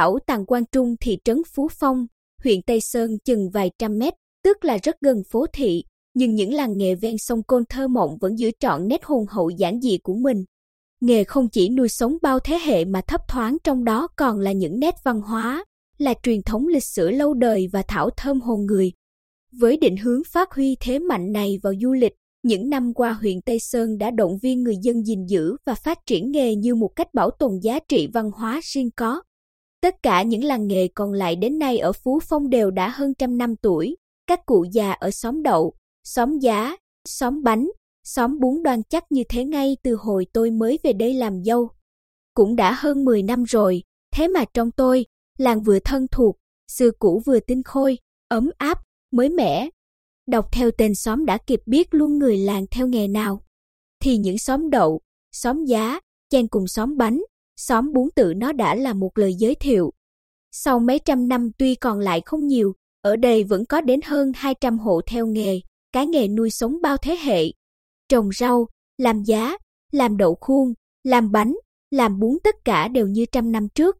bảo 0.00 0.18
Tàng 0.26 0.46
Quang 0.46 0.64
Trung 0.72 0.96
thị 1.00 1.18
trấn 1.24 1.42
Phú 1.54 1.68
Phong, 1.72 2.06
huyện 2.44 2.62
Tây 2.62 2.80
Sơn 2.80 3.18
chừng 3.24 3.50
vài 3.50 3.70
trăm 3.78 3.98
mét, 3.98 4.14
tức 4.44 4.64
là 4.64 4.78
rất 4.82 4.96
gần 5.00 5.22
phố 5.30 5.46
thị, 5.52 5.84
nhưng 6.14 6.34
những 6.34 6.54
làng 6.54 6.76
nghề 6.76 6.94
ven 6.94 7.18
sông 7.18 7.42
Côn 7.42 7.64
thơ 7.68 7.88
mộng 7.88 8.18
vẫn 8.20 8.38
giữ 8.38 8.50
trọn 8.60 8.88
nét 8.88 9.04
hồn 9.04 9.26
hậu 9.28 9.50
giản 9.50 9.80
dị 9.80 9.98
của 10.02 10.14
mình. 10.14 10.44
Nghề 11.00 11.24
không 11.24 11.48
chỉ 11.48 11.68
nuôi 11.68 11.88
sống 11.88 12.16
bao 12.22 12.38
thế 12.38 12.58
hệ 12.58 12.84
mà 12.84 13.00
thấp 13.00 13.20
thoáng 13.28 13.56
trong 13.64 13.84
đó 13.84 14.08
còn 14.16 14.38
là 14.38 14.52
những 14.52 14.80
nét 14.80 14.94
văn 15.04 15.20
hóa, 15.20 15.64
là 15.98 16.14
truyền 16.22 16.42
thống 16.42 16.66
lịch 16.66 16.84
sử 16.84 17.10
lâu 17.10 17.34
đời 17.34 17.68
và 17.72 17.82
thảo 17.88 18.10
thơm 18.16 18.40
hồn 18.40 18.66
người. 18.66 18.92
Với 19.52 19.76
định 19.76 19.96
hướng 19.96 20.22
phát 20.26 20.52
huy 20.52 20.76
thế 20.80 20.98
mạnh 20.98 21.32
này 21.32 21.58
vào 21.62 21.72
du 21.80 21.92
lịch, 21.92 22.12
những 22.42 22.70
năm 22.70 22.94
qua 22.94 23.12
huyện 23.12 23.40
Tây 23.40 23.58
Sơn 23.60 23.98
đã 23.98 24.10
động 24.10 24.38
viên 24.42 24.62
người 24.62 24.76
dân 24.82 25.02
gìn 25.02 25.26
giữ 25.26 25.56
và 25.66 25.74
phát 25.74 25.98
triển 26.06 26.30
nghề 26.30 26.54
như 26.54 26.74
một 26.74 26.90
cách 26.96 27.14
bảo 27.14 27.30
tồn 27.30 27.58
giá 27.62 27.78
trị 27.88 28.08
văn 28.14 28.30
hóa 28.30 28.60
riêng 28.62 28.90
có. 28.96 29.22
Tất 29.80 30.02
cả 30.02 30.22
những 30.22 30.44
làng 30.44 30.66
nghề 30.66 30.88
còn 30.88 31.12
lại 31.12 31.36
đến 31.36 31.58
nay 31.58 31.78
ở 31.78 31.92
Phú 31.92 32.20
Phong 32.22 32.50
đều 32.50 32.70
đã 32.70 32.88
hơn 32.88 33.14
trăm 33.14 33.38
năm 33.38 33.56
tuổi. 33.56 33.96
Các 34.26 34.46
cụ 34.46 34.64
già 34.72 34.92
ở 34.92 35.10
xóm 35.10 35.42
đậu, 35.42 35.74
xóm 36.04 36.38
giá, 36.38 36.76
xóm 37.08 37.42
bánh, 37.42 37.68
xóm 38.04 38.40
bún 38.40 38.62
đoan 38.62 38.82
chắc 38.82 39.12
như 39.12 39.22
thế 39.28 39.44
ngay 39.44 39.76
từ 39.82 39.94
hồi 39.94 40.26
tôi 40.32 40.50
mới 40.50 40.78
về 40.82 40.92
đây 40.92 41.14
làm 41.14 41.44
dâu. 41.44 41.68
Cũng 42.34 42.56
đã 42.56 42.72
hơn 42.72 43.04
10 43.04 43.22
năm 43.22 43.44
rồi, 43.44 43.82
thế 44.14 44.28
mà 44.28 44.44
trong 44.54 44.70
tôi, 44.70 45.06
làng 45.38 45.62
vừa 45.62 45.78
thân 45.78 46.06
thuộc, 46.12 46.36
xưa 46.70 46.90
cũ 46.98 47.22
vừa 47.26 47.40
tinh 47.40 47.62
khôi, 47.62 47.98
ấm 48.28 48.50
áp, 48.58 48.78
mới 49.12 49.28
mẻ. 49.28 49.68
Đọc 50.26 50.48
theo 50.52 50.70
tên 50.78 50.94
xóm 50.94 51.26
đã 51.26 51.38
kịp 51.46 51.60
biết 51.66 51.94
luôn 51.94 52.18
người 52.18 52.36
làng 52.36 52.66
theo 52.70 52.86
nghề 52.86 53.08
nào. 53.08 53.42
Thì 54.02 54.16
những 54.16 54.38
xóm 54.38 54.70
đậu, 54.70 55.00
xóm 55.32 55.64
giá, 55.64 56.00
chen 56.30 56.48
cùng 56.48 56.66
xóm 56.66 56.96
bánh, 56.96 57.22
xóm 57.68 57.92
bún 57.92 58.08
tự 58.16 58.34
nó 58.36 58.52
đã 58.52 58.74
là 58.74 58.92
một 58.92 59.18
lời 59.18 59.34
giới 59.34 59.54
thiệu. 59.54 59.92
Sau 60.52 60.78
mấy 60.78 60.98
trăm 60.98 61.28
năm 61.28 61.50
tuy 61.58 61.74
còn 61.74 61.98
lại 61.98 62.22
không 62.26 62.46
nhiều, 62.46 62.72
ở 63.02 63.16
đây 63.16 63.44
vẫn 63.44 63.64
có 63.64 63.80
đến 63.80 64.00
hơn 64.04 64.32
200 64.34 64.78
hộ 64.78 65.00
theo 65.06 65.26
nghề, 65.26 65.60
cái 65.92 66.06
nghề 66.06 66.28
nuôi 66.28 66.50
sống 66.50 66.82
bao 66.82 66.96
thế 66.96 67.16
hệ. 67.16 67.44
Trồng 68.08 68.30
rau, 68.38 68.68
làm 68.98 69.22
giá, 69.22 69.56
làm 69.92 70.16
đậu 70.16 70.34
khuôn, 70.40 70.74
làm 71.04 71.32
bánh, 71.32 71.54
làm 71.90 72.20
bún 72.20 72.38
tất 72.44 72.54
cả 72.64 72.88
đều 72.88 73.06
như 73.06 73.26
trăm 73.32 73.52
năm 73.52 73.68
trước. 73.74 73.96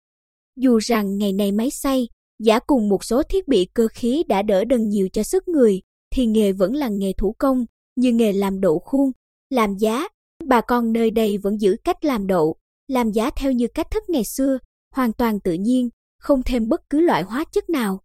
Dù 0.56 0.78
rằng 0.78 1.18
ngày 1.18 1.32
nay 1.32 1.52
máy 1.52 1.70
xay, 1.70 2.08
giả 2.38 2.58
cùng 2.58 2.88
một 2.88 3.04
số 3.04 3.22
thiết 3.22 3.48
bị 3.48 3.68
cơ 3.74 3.88
khí 3.92 4.24
đã 4.28 4.42
đỡ 4.42 4.64
đần 4.64 4.88
nhiều 4.88 5.08
cho 5.12 5.22
sức 5.22 5.48
người, 5.48 5.80
thì 6.14 6.26
nghề 6.26 6.52
vẫn 6.52 6.74
là 6.74 6.88
nghề 6.88 7.12
thủ 7.12 7.34
công, 7.38 7.64
như 7.96 8.12
nghề 8.12 8.32
làm 8.32 8.60
đậu 8.60 8.78
khuôn, 8.78 9.12
làm 9.50 9.76
giá. 9.76 10.08
Bà 10.46 10.60
con 10.60 10.92
nơi 10.92 11.10
đây 11.10 11.38
vẫn 11.38 11.60
giữ 11.60 11.76
cách 11.84 12.04
làm 12.04 12.26
đậu, 12.26 12.56
làm 12.90 13.10
giá 13.12 13.30
theo 13.30 13.52
như 13.52 13.66
cách 13.74 13.90
thức 13.90 14.02
ngày 14.08 14.24
xưa, 14.24 14.58
hoàn 14.94 15.12
toàn 15.12 15.40
tự 15.40 15.52
nhiên, 15.52 15.88
không 16.18 16.42
thêm 16.42 16.68
bất 16.68 16.80
cứ 16.90 17.00
loại 17.00 17.22
hóa 17.22 17.44
chất 17.52 17.70
nào. 17.70 18.00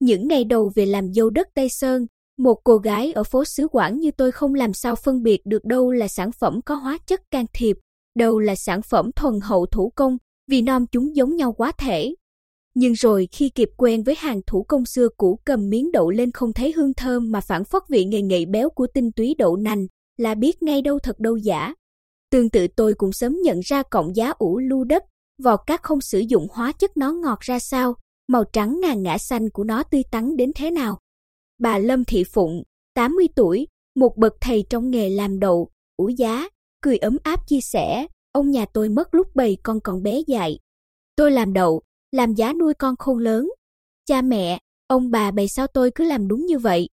Những 0.00 0.28
ngày 0.28 0.44
đầu 0.44 0.72
về 0.74 0.86
làm 0.86 1.12
dâu 1.12 1.30
đất 1.30 1.48
Tây 1.54 1.68
Sơn, 1.68 2.06
một 2.38 2.60
cô 2.64 2.76
gái 2.76 3.12
ở 3.12 3.24
phố 3.24 3.44
xứ 3.44 3.68
Quảng 3.68 4.00
như 4.00 4.10
tôi 4.10 4.32
không 4.32 4.54
làm 4.54 4.72
sao 4.72 4.96
phân 4.96 5.22
biệt 5.22 5.40
được 5.44 5.64
đâu 5.64 5.92
là 5.92 6.08
sản 6.08 6.32
phẩm 6.32 6.60
có 6.62 6.74
hóa 6.74 6.98
chất 7.06 7.20
can 7.30 7.46
thiệp, 7.52 7.76
đâu 8.18 8.38
là 8.38 8.54
sản 8.54 8.82
phẩm 8.82 9.10
thuần 9.12 9.34
hậu 9.42 9.66
thủ 9.66 9.92
công, 9.94 10.18
vì 10.50 10.62
nom 10.62 10.86
chúng 10.86 11.16
giống 11.16 11.36
nhau 11.36 11.52
quá 11.52 11.72
thể. 11.78 12.14
Nhưng 12.74 12.92
rồi 12.92 13.28
khi 13.32 13.48
kịp 13.48 13.70
quen 13.76 14.02
với 14.02 14.14
hàng 14.18 14.40
thủ 14.46 14.62
công 14.68 14.86
xưa 14.86 15.08
cũ 15.16 15.38
cầm 15.44 15.70
miếng 15.70 15.92
đậu 15.92 16.10
lên 16.10 16.32
không 16.32 16.52
thấy 16.52 16.72
hương 16.72 16.94
thơm 16.94 17.30
mà 17.32 17.40
phản 17.40 17.64
phất 17.64 17.82
vị 17.88 18.04
ngậy 18.04 18.22
ngậy 18.22 18.46
béo 18.46 18.70
của 18.70 18.86
tinh 18.94 19.12
túy 19.12 19.34
đậu 19.38 19.56
nành, 19.56 19.86
là 20.16 20.34
biết 20.34 20.62
ngay 20.62 20.82
đâu 20.82 20.98
thật 20.98 21.20
đâu 21.20 21.36
giả. 21.36 21.74
Tương 22.30 22.50
tự 22.50 22.66
tôi 22.76 22.94
cũng 22.94 23.12
sớm 23.12 23.36
nhận 23.42 23.60
ra 23.60 23.82
cộng 23.82 24.16
giá 24.16 24.30
ủ 24.30 24.58
lưu 24.58 24.84
đất, 24.84 25.04
vỏ 25.42 25.56
cát 25.56 25.82
không 25.82 26.00
sử 26.00 26.18
dụng 26.18 26.46
hóa 26.50 26.72
chất 26.72 26.96
nó 26.96 27.12
ngọt 27.12 27.40
ra 27.40 27.58
sao, 27.58 27.94
màu 28.28 28.44
trắng 28.44 28.80
ngà 28.80 28.94
ngã 28.94 29.18
xanh 29.18 29.50
của 29.50 29.64
nó 29.64 29.82
tươi 29.82 30.02
tắn 30.10 30.36
đến 30.36 30.52
thế 30.54 30.70
nào. 30.70 30.98
Bà 31.58 31.78
Lâm 31.78 32.04
Thị 32.04 32.24
Phụng, 32.24 32.62
80 32.94 33.28
tuổi, 33.36 33.66
một 33.94 34.16
bậc 34.16 34.32
thầy 34.40 34.64
trong 34.70 34.90
nghề 34.90 35.10
làm 35.10 35.40
đậu, 35.40 35.70
ủ 35.96 36.08
giá, 36.08 36.48
cười 36.82 36.98
ấm 36.98 37.16
áp 37.22 37.48
chia 37.48 37.60
sẻ, 37.60 38.06
ông 38.32 38.50
nhà 38.50 38.66
tôi 38.72 38.88
mất 38.88 39.14
lúc 39.14 39.26
bầy 39.34 39.58
con 39.62 39.80
còn 39.80 40.02
bé 40.02 40.22
dại. 40.26 40.58
Tôi 41.16 41.30
làm 41.30 41.52
đậu, 41.52 41.82
làm 42.12 42.34
giá 42.34 42.52
nuôi 42.52 42.74
con 42.74 42.96
khôn 42.96 43.18
lớn. 43.18 43.48
Cha 44.06 44.22
mẹ, 44.22 44.58
ông 44.86 45.10
bà 45.10 45.30
bày 45.30 45.48
sao 45.48 45.66
tôi 45.66 45.90
cứ 45.94 46.04
làm 46.04 46.28
đúng 46.28 46.46
như 46.46 46.58
vậy. 46.58 46.88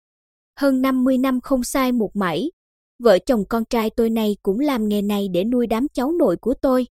Hơn 0.59 0.81
50 0.81 1.17
năm 1.17 1.41
không 1.41 1.63
sai 1.63 1.91
một 1.91 2.15
mảy. 2.15 2.51
Vợ 2.99 3.19
chồng 3.19 3.45
con 3.49 3.63
trai 3.65 3.89
tôi 3.89 4.09
này 4.09 4.37
cũng 4.43 4.59
làm 4.59 4.87
nghề 4.87 5.01
này 5.01 5.27
để 5.27 5.43
nuôi 5.43 5.67
đám 5.67 5.87
cháu 5.93 6.11
nội 6.11 6.37
của 6.37 6.53
tôi. 6.53 6.87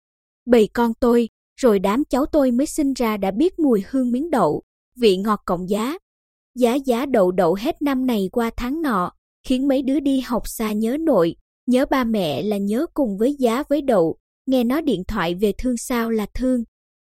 Bầy 0.47 0.69
con 0.73 0.93
tôi, 1.01 1.29
rồi 1.61 1.79
đám 1.79 2.05
cháu 2.05 2.27
tôi 2.27 2.51
mới 2.51 2.67
sinh 2.67 2.93
ra 2.93 3.17
đã 3.17 3.31
biết 3.31 3.59
mùi 3.59 3.83
hương 3.91 4.13
miếng 4.13 4.31
đậu, 4.31 4.63
vị 4.99 5.17
ngọt 5.17 5.41
cộng 5.45 5.69
giá. 5.69 5.99
Giá 6.55 6.75
giá 6.75 7.07
đậu 7.07 7.31
đậu 7.31 7.55
hết 7.55 7.83
năm 7.83 8.07
này 8.07 8.29
qua 8.33 8.51
tháng 8.57 8.83
nọ, 8.83 9.13
khiến 9.47 9.69
mấy 9.69 9.83
đứa 9.83 10.01
đi 10.01 10.21
học 10.21 10.43
xa 10.47 10.73
nhớ 10.73 10.97
nội, 11.01 11.37
nhớ 11.67 11.87
ba 11.91 12.05
mẹ 12.05 12.43
là 12.43 12.57
nhớ 12.57 12.87
cùng 12.95 13.19
với 13.19 13.37
giá 13.39 13.63
với 13.69 13.83
đậu, 13.83 14.17
nghe 14.47 14.65
nói 14.65 14.83
điện 14.83 15.05
thoại 15.09 15.35
về 15.35 15.53
thương 15.59 15.77
sao 15.77 16.11
là 16.11 16.27
thương. 16.35 16.65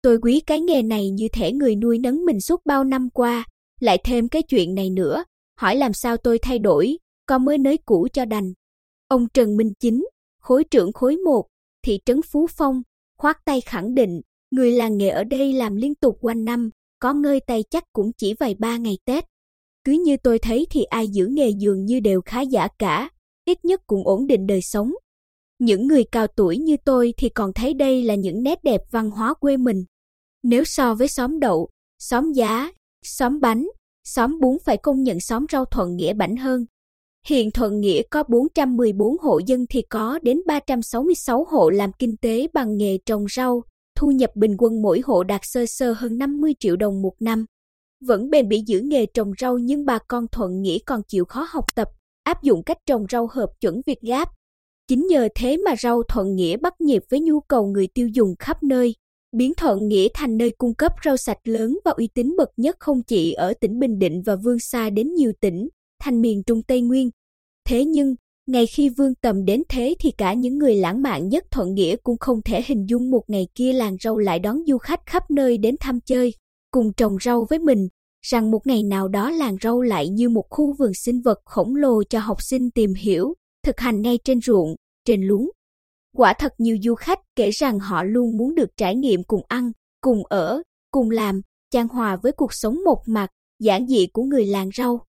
Tôi 0.02 0.18
quý 0.22 0.40
cái 0.40 0.60
nghề 0.60 0.82
này 0.82 1.10
như 1.10 1.28
thể 1.32 1.52
người 1.52 1.76
nuôi 1.76 1.98
nấng 1.98 2.24
mình 2.24 2.40
suốt 2.40 2.66
bao 2.66 2.84
năm 2.84 3.10
qua, 3.10 3.44
lại 3.80 3.98
thêm 4.04 4.28
cái 4.28 4.42
chuyện 4.42 4.74
này 4.74 4.90
nữa, 4.90 5.24
hỏi 5.60 5.76
làm 5.76 5.92
sao 5.92 6.16
tôi 6.16 6.38
thay 6.38 6.58
đổi, 6.58 6.98
con 7.26 7.44
mới 7.44 7.58
nới 7.58 7.76
cũ 7.84 8.08
cho 8.12 8.24
đành. 8.24 8.52
Ông 9.08 9.26
Trần 9.34 9.56
Minh 9.56 9.72
Chính, 9.80 10.06
khối 10.40 10.64
trưởng 10.64 10.92
khối 10.92 11.16
1, 11.16 11.46
thị 11.82 11.98
trấn 12.04 12.20
Phú 12.22 12.46
Phong, 12.50 12.82
khoát 13.18 13.36
tay 13.44 13.60
khẳng 13.60 13.94
định, 13.94 14.20
người 14.50 14.72
làng 14.72 14.98
nghề 14.98 15.08
ở 15.08 15.24
đây 15.24 15.52
làm 15.52 15.76
liên 15.76 15.94
tục 15.94 16.18
quanh 16.20 16.44
năm, 16.44 16.70
có 16.98 17.12
ngơi 17.12 17.40
tay 17.40 17.64
chắc 17.70 17.84
cũng 17.92 18.12
chỉ 18.12 18.34
vài 18.34 18.54
ba 18.54 18.76
ngày 18.76 18.98
Tết. 19.04 19.24
Cứ 19.84 19.92
như 19.92 20.16
tôi 20.16 20.38
thấy 20.38 20.66
thì 20.70 20.84
ai 20.84 21.08
giữ 21.08 21.26
nghề 21.26 21.48
dường 21.48 21.84
như 21.84 22.00
đều 22.00 22.20
khá 22.24 22.40
giả 22.40 22.68
cả, 22.78 23.10
ít 23.44 23.64
nhất 23.64 23.80
cũng 23.86 24.06
ổn 24.06 24.26
định 24.26 24.46
đời 24.46 24.62
sống. 24.62 24.92
Những 25.58 25.86
người 25.86 26.04
cao 26.12 26.26
tuổi 26.26 26.58
như 26.58 26.76
tôi 26.84 27.14
thì 27.16 27.28
còn 27.28 27.52
thấy 27.52 27.74
đây 27.74 28.02
là 28.02 28.14
những 28.14 28.42
nét 28.42 28.58
đẹp 28.64 28.80
văn 28.90 29.10
hóa 29.10 29.34
quê 29.34 29.56
mình. 29.56 29.84
Nếu 30.42 30.64
so 30.64 30.94
với 30.94 31.08
xóm 31.08 31.40
đậu, 31.40 31.68
xóm 31.98 32.32
giá, 32.32 32.72
xóm 33.04 33.40
bánh, 33.40 33.68
xóm 34.04 34.40
bún 34.40 34.56
phải 34.64 34.76
công 34.76 35.02
nhận 35.02 35.20
xóm 35.20 35.46
rau 35.52 35.64
Thuận 35.64 35.96
Nghĩa 35.96 36.14
bảnh 36.14 36.36
hơn. 36.36 36.64
Hiện 37.28 37.50
Thuận 37.50 37.80
Nghĩa 37.80 38.02
có 38.10 38.22
414 38.28 39.18
hộ 39.18 39.40
dân 39.46 39.66
thì 39.70 39.82
có 39.82 40.18
đến 40.22 40.40
366 40.46 41.44
hộ 41.48 41.70
làm 41.70 41.90
kinh 41.98 42.16
tế 42.16 42.46
bằng 42.52 42.76
nghề 42.76 42.98
trồng 43.06 43.26
rau, 43.36 43.62
thu 43.96 44.10
nhập 44.10 44.30
bình 44.34 44.54
quân 44.58 44.82
mỗi 44.82 45.00
hộ 45.04 45.24
đạt 45.24 45.40
sơ 45.44 45.66
sơ 45.66 45.92
hơn 45.92 46.18
50 46.18 46.54
triệu 46.60 46.76
đồng 46.76 47.02
một 47.02 47.12
năm. 47.20 47.44
Vẫn 48.04 48.30
bền 48.30 48.48
bỉ 48.48 48.62
giữ 48.66 48.80
nghề 48.80 49.06
trồng 49.06 49.32
rau 49.40 49.58
nhưng 49.58 49.84
bà 49.84 49.98
con 50.08 50.26
Thuận 50.32 50.62
Nghĩa 50.62 50.78
còn 50.86 51.02
chịu 51.08 51.24
khó 51.24 51.46
học 51.50 51.64
tập, 51.74 51.88
áp 52.22 52.42
dụng 52.42 52.62
cách 52.62 52.78
trồng 52.86 53.06
rau 53.10 53.28
hợp 53.32 53.50
chuẩn 53.60 53.80
Việt 53.86 54.00
Gáp. 54.00 54.28
Chính 54.88 55.06
nhờ 55.06 55.28
thế 55.34 55.56
mà 55.56 55.74
rau 55.82 56.02
Thuận 56.02 56.34
Nghĩa 56.34 56.56
bắt 56.56 56.80
nhịp 56.80 57.02
với 57.10 57.20
nhu 57.20 57.40
cầu 57.40 57.66
người 57.66 57.86
tiêu 57.94 58.08
dùng 58.08 58.34
khắp 58.38 58.62
nơi, 58.62 58.94
biến 59.36 59.52
Thuận 59.54 59.88
Nghĩa 59.88 60.08
thành 60.14 60.38
nơi 60.38 60.50
cung 60.58 60.74
cấp 60.74 60.92
rau 61.04 61.16
sạch 61.16 61.48
lớn 61.48 61.78
và 61.84 61.90
uy 61.90 62.08
tín 62.14 62.34
bậc 62.38 62.48
nhất 62.56 62.76
không 62.78 63.02
chỉ 63.02 63.32
ở 63.32 63.54
tỉnh 63.60 63.78
Bình 63.78 63.98
Định 63.98 64.22
và 64.26 64.36
vươn 64.36 64.58
xa 64.58 64.90
đến 64.90 65.14
nhiều 65.14 65.32
tỉnh, 65.40 65.68
thành 66.00 66.20
miền 66.20 66.42
Trung 66.42 66.62
Tây 66.62 66.80
Nguyên. 66.80 67.10
Thế 67.68 67.84
nhưng, 67.84 68.14
ngày 68.46 68.66
khi 68.66 68.88
vương 68.88 69.14
tầm 69.14 69.44
đến 69.44 69.62
thế 69.68 69.94
thì 70.00 70.10
cả 70.10 70.32
những 70.32 70.58
người 70.58 70.74
lãng 70.74 71.02
mạn 71.02 71.28
nhất 71.28 71.44
Thuận 71.50 71.74
Nghĩa 71.74 71.96
cũng 71.96 72.18
không 72.18 72.42
thể 72.42 72.62
hình 72.66 72.86
dung 72.88 73.10
một 73.10 73.22
ngày 73.28 73.48
kia 73.54 73.72
làng 73.72 73.96
rau 74.00 74.18
lại 74.18 74.38
đón 74.38 74.56
du 74.66 74.78
khách 74.78 75.00
khắp 75.06 75.30
nơi 75.30 75.58
đến 75.58 75.76
thăm 75.80 76.00
chơi, 76.00 76.34
cùng 76.70 76.92
trồng 76.92 77.16
rau 77.24 77.46
với 77.50 77.58
mình, 77.58 77.88
rằng 78.26 78.50
một 78.50 78.66
ngày 78.66 78.82
nào 78.82 79.08
đó 79.08 79.30
làng 79.30 79.56
rau 79.62 79.80
lại 79.80 80.08
như 80.08 80.28
một 80.28 80.44
khu 80.50 80.74
vườn 80.78 80.94
sinh 80.94 81.20
vật 81.20 81.38
khổng 81.44 81.76
lồ 81.76 82.02
cho 82.10 82.18
học 82.18 82.42
sinh 82.42 82.70
tìm 82.70 82.94
hiểu, 82.94 83.34
thực 83.64 83.80
hành 83.80 84.02
ngay 84.02 84.18
trên 84.24 84.40
ruộng, 84.40 84.74
trên 85.04 85.22
luống. 85.22 85.50
Quả 86.16 86.34
thật 86.38 86.52
nhiều 86.58 86.76
du 86.82 86.94
khách 86.94 87.20
kể 87.36 87.50
rằng 87.50 87.78
họ 87.78 88.02
luôn 88.02 88.36
muốn 88.36 88.54
được 88.54 88.70
trải 88.76 88.96
nghiệm 88.96 89.24
cùng 89.24 89.42
ăn, 89.48 89.72
cùng 90.00 90.26
ở, 90.26 90.62
cùng 90.90 91.10
làm, 91.10 91.40
chan 91.70 91.88
hòa 91.88 92.16
với 92.16 92.32
cuộc 92.32 92.54
sống 92.54 92.84
một 92.84 93.02
mặt, 93.06 93.30
giản 93.60 93.86
dị 93.86 94.06
của 94.12 94.22
người 94.22 94.46
làng 94.46 94.70
rau. 94.76 95.07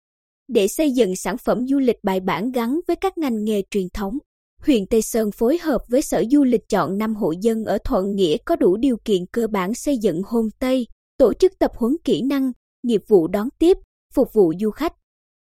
Để 0.48 0.68
xây 0.68 0.90
dựng 0.90 1.16
sản 1.16 1.38
phẩm 1.38 1.66
du 1.66 1.78
lịch 1.78 1.96
bài 2.02 2.20
bản 2.20 2.52
gắn 2.52 2.80
với 2.86 2.96
các 2.96 3.18
ngành 3.18 3.44
nghề 3.44 3.62
truyền 3.70 3.88
thống, 3.94 4.18
huyện 4.62 4.86
Tây 4.86 5.02
Sơn 5.02 5.30
phối 5.30 5.58
hợp 5.58 5.82
với 5.88 6.02
Sở 6.02 6.24
Du 6.30 6.44
lịch 6.44 6.68
chọn 6.68 6.98
5 6.98 7.14
hộ 7.14 7.32
dân 7.40 7.64
ở 7.64 7.78
Thuận 7.84 8.14
Nghĩa 8.14 8.36
có 8.44 8.56
đủ 8.56 8.76
điều 8.76 8.96
kiện 9.04 9.26
cơ 9.32 9.46
bản 9.46 9.74
xây 9.74 9.98
dựng 10.02 10.22
homestay, 10.26 10.86
tổ 11.18 11.32
chức 11.32 11.58
tập 11.58 11.70
huấn 11.74 11.96
kỹ 12.04 12.22
năng, 12.22 12.52
nghiệp 12.82 13.02
vụ 13.08 13.28
đón 13.28 13.48
tiếp, 13.58 13.78
phục 14.14 14.32
vụ 14.32 14.52
du 14.60 14.70
khách, 14.70 14.92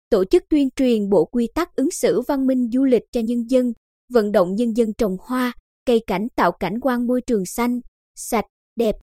tổ 0.09 0.25
chức 0.25 0.43
tuyên 0.49 0.69
truyền 0.75 1.09
bộ 1.09 1.25
quy 1.25 1.47
tắc 1.55 1.75
ứng 1.75 1.91
xử 1.91 2.21
văn 2.21 2.47
minh 2.47 2.69
du 2.73 2.83
lịch 2.83 3.03
cho 3.11 3.21
nhân 3.21 3.43
dân, 3.49 3.73
vận 4.13 4.31
động 4.31 4.55
nhân 4.55 4.77
dân 4.77 4.93
trồng 4.93 5.17
hoa, 5.21 5.53
cây 5.85 6.03
cảnh 6.07 6.27
tạo 6.35 6.51
cảnh 6.51 6.79
quan 6.81 7.07
môi 7.07 7.21
trường 7.21 7.45
xanh, 7.45 7.79
sạch, 8.15 8.45
đẹp. 8.75 8.95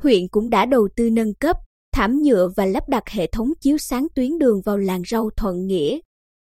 Huyện 0.00 0.28
cũng 0.28 0.50
đã 0.50 0.66
đầu 0.66 0.88
tư 0.96 1.10
nâng 1.10 1.34
cấp, 1.34 1.56
thảm 1.94 2.22
nhựa 2.22 2.48
và 2.56 2.66
lắp 2.66 2.88
đặt 2.88 3.08
hệ 3.08 3.26
thống 3.26 3.52
chiếu 3.60 3.78
sáng 3.78 4.06
tuyến 4.14 4.38
đường 4.38 4.60
vào 4.64 4.78
làng 4.78 5.02
rau 5.10 5.30
Thuận 5.36 5.66
Nghĩa. 5.66 5.98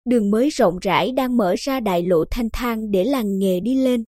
Đường 0.09 0.31
mới 0.31 0.49
rộng 0.49 0.79
rãi 0.81 1.11
đang 1.11 1.37
mở 1.37 1.55
ra 1.57 1.79
đại 1.79 2.05
lộ 2.05 2.25
thanh 2.31 2.49
thang 2.53 2.91
để 2.91 3.03
làng 3.03 3.37
nghề 3.37 3.59
đi 3.59 3.75
lên. 3.75 4.03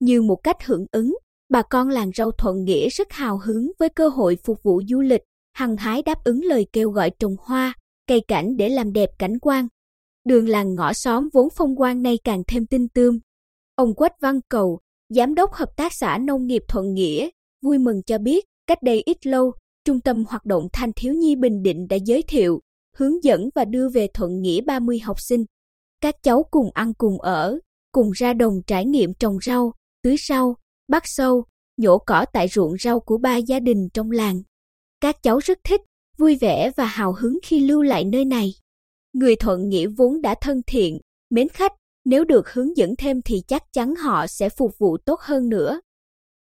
Như 0.00 0.22
một 0.22 0.36
cách 0.36 0.56
hưởng 0.64 0.86
ứng, 0.92 1.14
bà 1.48 1.62
con 1.62 1.88
làng 1.88 2.10
rau 2.14 2.30
Thuận 2.30 2.64
Nghĩa 2.64 2.88
rất 2.88 3.12
hào 3.12 3.38
hứng 3.38 3.72
với 3.78 3.88
cơ 3.88 4.08
hội 4.08 4.38
phục 4.44 4.62
vụ 4.62 4.82
du 4.88 5.00
lịch, 5.00 5.20
hăng 5.52 5.76
hái 5.76 6.02
đáp 6.02 6.24
ứng 6.24 6.44
lời 6.44 6.66
kêu 6.72 6.90
gọi 6.90 7.10
trồng 7.18 7.36
hoa, 7.40 7.74
cây 8.06 8.20
cảnh 8.28 8.56
để 8.56 8.68
làm 8.68 8.92
đẹp 8.92 9.10
cảnh 9.18 9.38
quan. 9.42 9.68
Đường 10.24 10.48
làng 10.48 10.74
ngõ 10.74 10.92
xóm 10.92 11.28
vốn 11.32 11.48
phong 11.56 11.76
quang 11.76 12.02
nay 12.02 12.18
càng 12.24 12.42
thêm 12.48 12.66
tinh 12.66 12.88
tươm. 12.88 13.18
Ông 13.74 13.94
Quách 13.94 14.20
Văn 14.20 14.40
Cầu, 14.48 14.80
Giám 15.08 15.34
đốc 15.34 15.52
Hợp 15.52 15.76
tác 15.76 15.92
xã 15.94 16.18
Nông 16.18 16.46
nghiệp 16.46 16.62
Thuận 16.68 16.94
Nghĩa, 16.94 17.28
vui 17.62 17.78
mừng 17.78 18.02
cho 18.06 18.18
biết, 18.18 18.44
cách 18.66 18.82
đây 18.82 19.02
ít 19.06 19.26
lâu, 19.26 19.52
Trung 19.84 20.00
tâm 20.00 20.24
Hoạt 20.28 20.44
động 20.44 20.68
Thanh 20.72 20.92
Thiếu 20.96 21.14
Nhi 21.14 21.36
Bình 21.36 21.62
Định 21.62 21.88
đã 21.88 21.96
giới 21.96 22.22
thiệu, 22.22 22.60
hướng 22.96 23.24
dẫn 23.24 23.48
và 23.54 23.64
đưa 23.64 23.88
về 23.88 24.06
Thuận 24.14 24.40
Nghĩa 24.40 24.60
30 24.60 24.98
học 24.98 25.20
sinh. 25.20 25.44
Các 26.00 26.22
cháu 26.22 26.44
cùng 26.50 26.70
ăn 26.74 26.94
cùng 26.94 27.20
ở, 27.20 27.58
cùng 27.92 28.10
ra 28.10 28.32
đồng 28.32 28.62
trải 28.66 28.84
nghiệm 28.84 29.14
trồng 29.14 29.38
rau, 29.46 29.72
tưới 30.02 30.16
rau, 30.28 30.56
bắt 30.88 31.02
sâu, 31.06 31.44
nhổ 31.76 31.98
cỏ 31.98 32.24
tại 32.32 32.48
ruộng 32.48 32.76
rau 32.78 33.00
của 33.00 33.18
ba 33.18 33.36
gia 33.36 33.60
đình 33.60 33.88
trong 33.94 34.10
làng. 34.10 34.42
Các 35.00 35.22
cháu 35.22 35.38
rất 35.38 35.58
thích, 35.64 35.80
vui 36.18 36.36
vẻ 36.40 36.70
và 36.76 36.84
hào 36.84 37.12
hứng 37.12 37.38
khi 37.42 37.60
lưu 37.60 37.82
lại 37.82 38.04
nơi 38.04 38.24
này. 38.24 38.54
Người 39.12 39.36
Thuận 39.36 39.68
Nghĩa 39.68 39.86
vốn 39.86 40.22
đã 40.22 40.34
thân 40.40 40.60
thiện, 40.66 40.98
mến 41.30 41.48
khách, 41.48 41.72
nếu 42.04 42.24
được 42.24 42.52
hướng 42.52 42.76
dẫn 42.76 42.96
thêm 42.98 43.22
thì 43.24 43.42
chắc 43.48 43.62
chắn 43.72 43.94
họ 43.94 44.26
sẽ 44.26 44.48
phục 44.48 44.78
vụ 44.78 44.96
tốt 44.96 45.20
hơn 45.20 45.48
nữa. 45.48 45.80